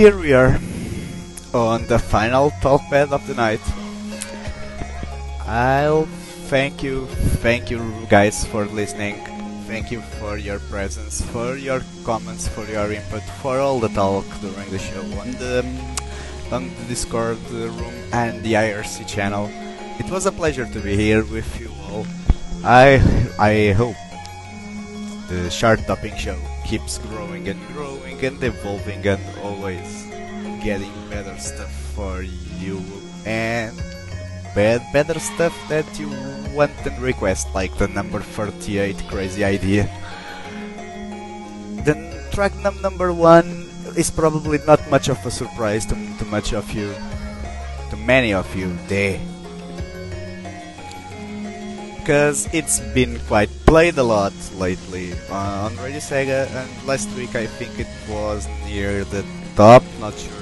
[0.00, 0.58] And here we are
[1.52, 3.60] on the final talk bed of the night.
[5.46, 6.06] I'll
[6.48, 7.04] thank you,
[7.44, 9.16] thank you guys for listening.
[9.66, 14.24] Thank you for your presence, for your comments, for your input, for all the talk
[14.40, 15.68] during the show on the
[16.50, 19.50] on the Discord room and the IRC channel.
[20.00, 22.06] It was a pleasure to be here with you all.
[22.64, 23.04] I
[23.38, 24.00] I hope
[25.28, 27.89] the chart topping show keeps growing and growing
[28.22, 30.06] and evolving and always
[30.62, 32.22] getting better stuff for
[32.60, 32.82] you
[33.24, 33.76] and
[34.54, 36.08] bad better stuff that you
[36.52, 39.88] want and request like the number 38 crazy idea.
[41.84, 41.96] The
[42.32, 46.70] track num number one is probably not much of a surprise to, to much of
[46.72, 46.92] you
[47.90, 49.18] to many of you there
[52.00, 57.36] because it's been quite played a lot lately uh, on Radio Sega, and last week
[57.36, 59.24] I think it was near the
[59.54, 60.32] top, not sure.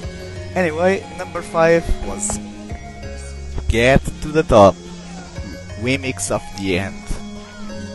[0.55, 2.39] Anyway, number 5 was
[3.69, 4.75] Get to the Top
[5.83, 7.03] Remix of the End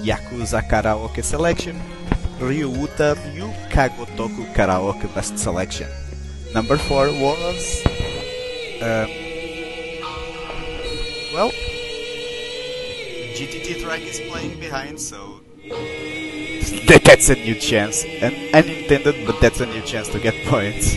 [0.03, 1.79] Yakuza Karaoke Selection
[2.39, 5.89] Ryuuta Ryu ga Gotoku Karaoke Best Selection
[6.53, 7.81] Number 4 was.
[8.77, 9.09] Um,
[11.33, 11.51] well,
[13.33, 15.41] GTT track is playing behind, so
[16.87, 20.95] that, that's a new chance, and unintended, but that's a new chance to get points.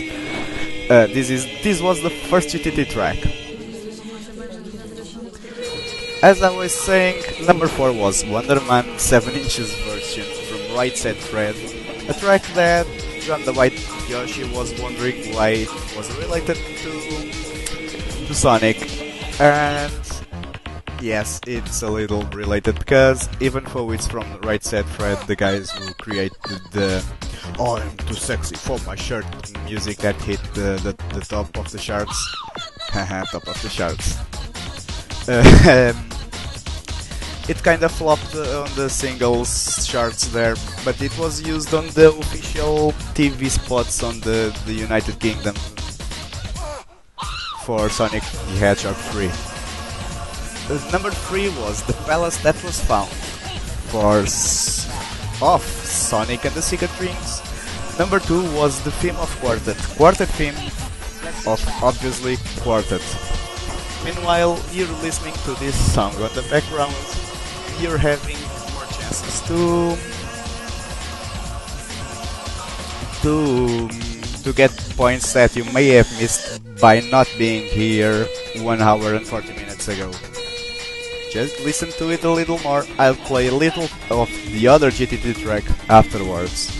[0.89, 3.17] Uh, this is this was the first GTT track.
[6.23, 11.55] As I was saying, number four was Wonderman 7 inches version from Right Said Fred,
[12.07, 12.87] a track that
[13.21, 13.77] John the White
[14.07, 16.91] Yoshi was wondering why it was related to
[18.27, 18.77] to Sonic,
[19.39, 19.91] and
[21.01, 25.71] yes, it's a little related because even though it's from Right Said Fred, the guys
[25.71, 26.37] who created
[26.71, 27.03] the
[27.59, 29.25] "Oh, I'm too sexy for my shirt"
[29.65, 32.17] music that hit the the, the top of the charts,
[32.91, 34.17] haha, top of the charts.
[35.29, 36.07] Um,
[37.49, 41.87] it kind of flopped uh, on the singles charts there, but it was used on
[41.89, 45.55] the official TV spots on the, the United Kingdom
[47.63, 49.56] for Sonic the Hedgehog 3.
[50.67, 53.07] Number 3 was The Palace That Was Found
[53.87, 54.19] for
[55.41, 57.39] of Sonic and the Secret Rings.
[57.97, 59.77] Number 2 was the theme of Quartet.
[59.95, 60.59] Quartet theme
[61.47, 62.99] of obviously Quartet.
[64.03, 66.93] Meanwhile, you're listening to this song on the background,
[67.79, 68.35] you're having
[68.75, 69.95] more chances to
[73.23, 73.87] to
[74.43, 78.27] to get points that you may have missed by not being here
[78.57, 80.11] one hour and 40 minutes ago.
[81.29, 82.85] Just listen to it a little more.
[82.97, 86.71] I'll play a little of the other GTT track afterwards.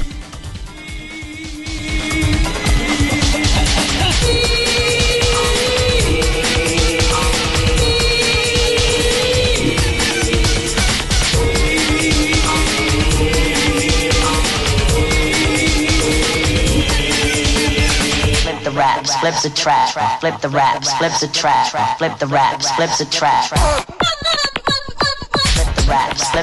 [18.41, 20.19] Flip the raps, flip the track.
[20.21, 21.97] Flip the raps, flip the track.
[21.97, 23.96] Flip the raps, flip the track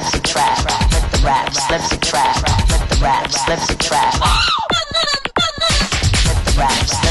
[0.01, 4.19] slip subtract, let the rap, slip subtract, let the rap, slip subtract.
[6.25, 7.04] Let the rap,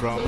[0.00, 0.24] from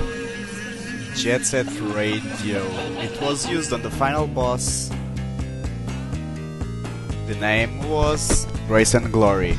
[1.17, 1.67] Jet Set
[1.97, 2.61] Radio.
[3.01, 4.91] It was used on the final boss.
[7.27, 9.57] The name was Grace and Glory.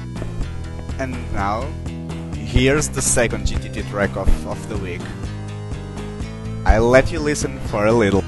[0.99, 1.64] And now,
[2.35, 5.02] here's the second GTT track of, of the week.
[6.64, 8.22] I'll let you listen for a little.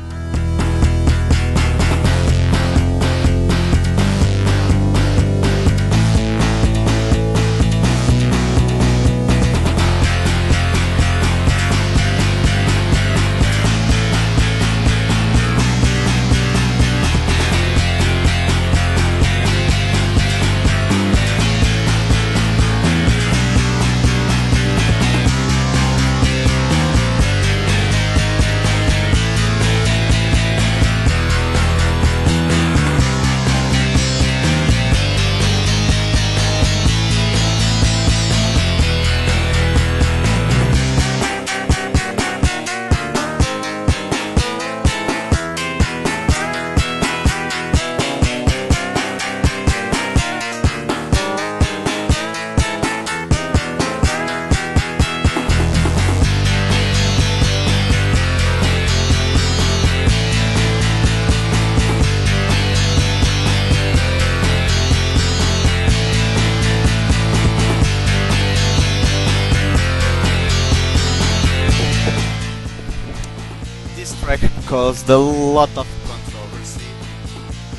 [75.55, 76.83] Lot of controversy.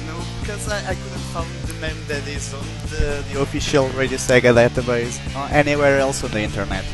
[0.07, 4.17] No, because I, I couldn't find the name that is on the, the official Radio
[4.17, 6.87] Sega database or anywhere else on the internet.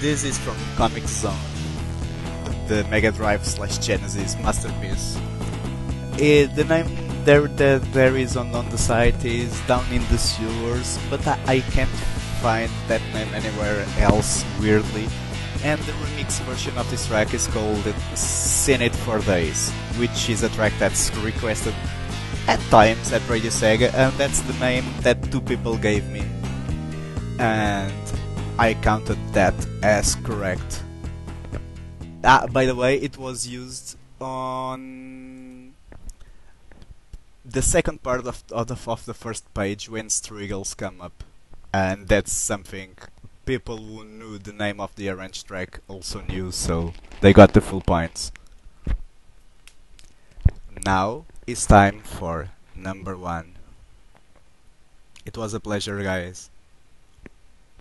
[0.00, 1.36] This is from Comix Zone,
[2.66, 5.18] the Mega Drive slash Genesis masterpiece.
[6.18, 6.88] Eh, the name
[7.26, 11.38] there that there is on, on the site is down in the sewers, but I,
[11.46, 11.90] I can't
[12.40, 15.08] find that name anywhere else weirdly.
[15.62, 17.84] And the remix version of this track is called
[18.14, 21.74] Seen It for Days, which is a track that's requested
[22.46, 26.22] at times at Radio Sega, and that's the name that two people gave me.
[27.38, 27.92] And
[28.58, 30.82] I counted that as correct.
[32.24, 35.74] Ah, by the way, it was used on
[37.44, 41.24] the second part of, of, of the first page when Striggles come up.
[41.72, 42.96] And that's something
[43.44, 47.60] people who knew the name of the arranged track also knew, so they got the
[47.60, 48.32] full points.
[50.86, 53.58] Now it's time for number one.
[55.26, 56.48] It was a pleasure, guys.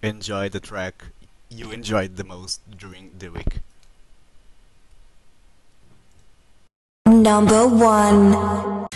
[0.01, 1.13] Enjoy the track
[1.47, 3.61] you enjoyed the most during the week.
[7.05, 8.87] Number one.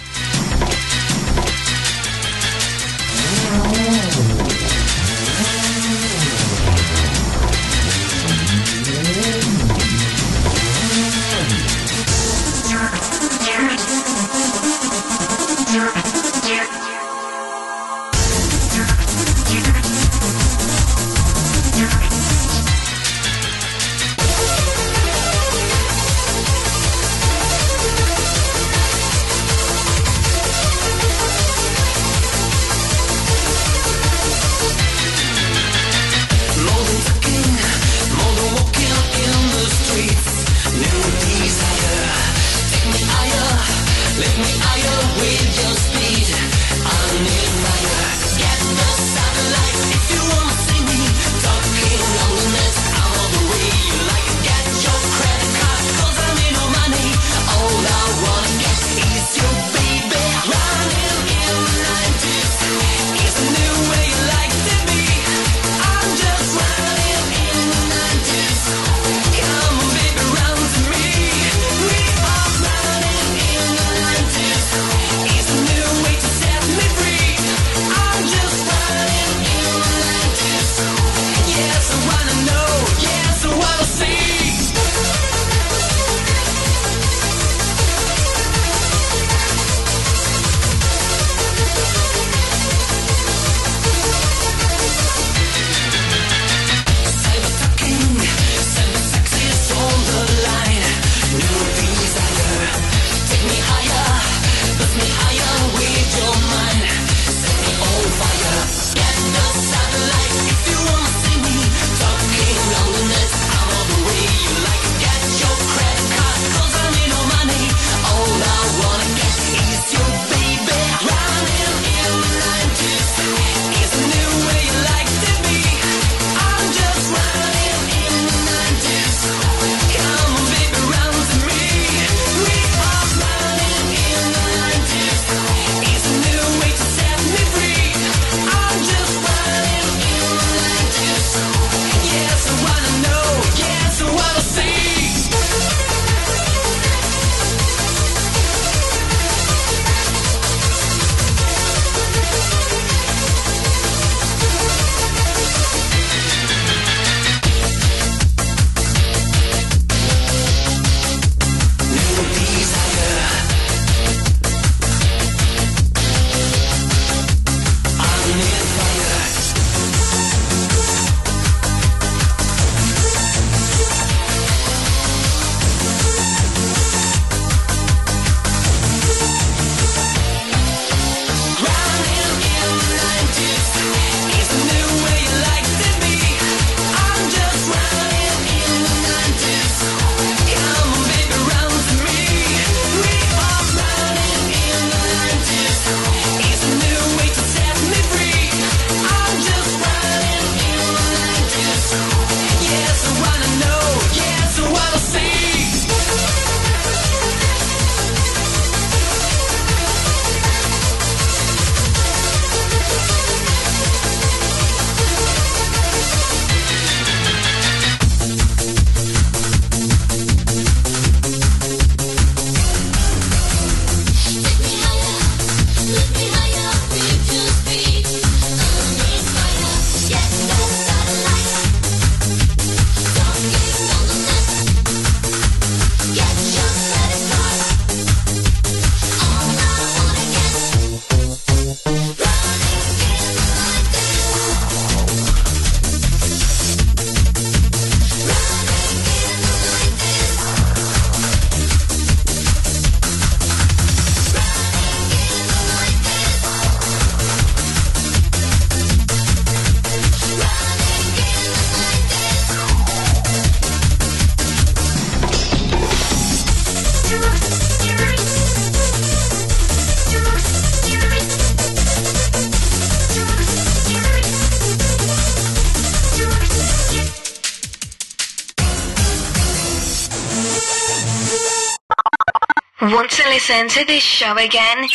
[283.50, 284.88] Listen to this show again?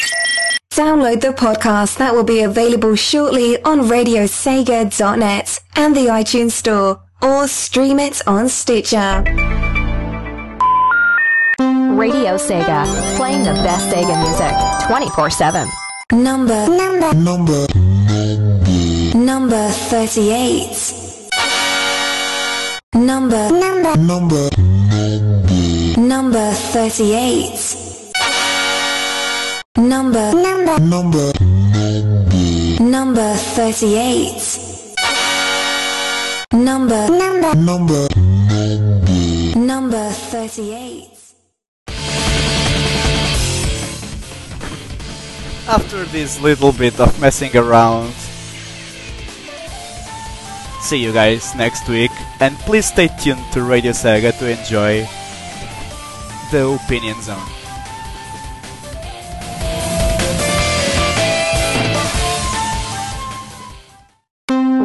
[0.71, 7.49] Download the podcast that will be available shortly on radiosega.net and the iTunes Store, or
[7.49, 9.25] stream it on Stitcher.
[11.97, 12.87] Radio Sega,
[13.17, 14.53] playing the best Sega music
[14.89, 15.69] 24 7.
[16.13, 17.67] Number number number
[19.17, 20.93] number 38.
[22.95, 24.51] Number number number
[25.97, 27.64] number 38.
[29.77, 30.31] Number.
[30.33, 30.79] Number.
[30.79, 31.33] Number.
[32.79, 34.87] Number 38.
[36.53, 37.09] Number.
[37.11, 37.55] Number.
[37.57, 38.07] Number.
[39.59, 41.11] Number 38.
[45.67, 48.15] After this little bit of messing around,
[50.83, 55.03] see you guys next week, and please stay tuned to Radio Sega to enjoy
[56.53, 57.64] the Opinion Zone.